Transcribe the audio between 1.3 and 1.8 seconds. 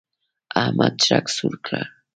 سور کړ.